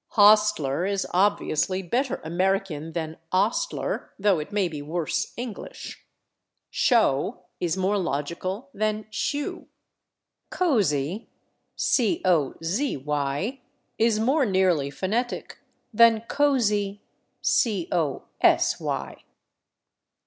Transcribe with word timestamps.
/Hostler/ 0.13 0.89
is 0.91 1.05
obviously 1.11 1.83
better 1.83 2.19
American 2.23 2.93
than 2.93 3.17
/ostler/, 3.31 4.07
though 4.17 4.39
it 4.39 4.51
may 4.51 4.67
be 4.67 4.81
worse 4.81 5.31
English. 5.37 6.03
/Show/ 6.73 7.43
is 7.59 7.77
more 7.77 7.99
logical 7.99 8.71
than 8.73 9.03
/shew/. 9.11 9.67
/Cozy/ 10.51 11.27
is 13.99 14.19
more 14.19 14.45
nearly 14.45 14.89
phonetic 14.89 15.59
than 15.93 16.21
/cosy 16.21 16.99